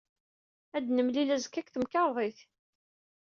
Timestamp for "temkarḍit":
1.73-2.39